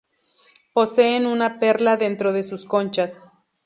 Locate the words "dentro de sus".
1.95-2.65